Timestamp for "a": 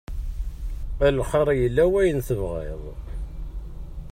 1.05-1.07